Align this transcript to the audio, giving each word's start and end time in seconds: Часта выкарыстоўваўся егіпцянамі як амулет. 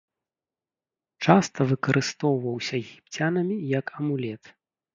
Часта 1.25 1.67
выкарыстоўваўся 1.73 2.73
егіпцянамі 2.83 3.55
як 3.79 3.95
амулет. 4.01 4.43